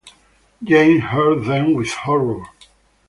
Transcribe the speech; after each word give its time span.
Jane 0.63 0.97
heard 0.97 1.45
them 1.45 1.75
with 1.75 1.91
horror. 1.91 2.45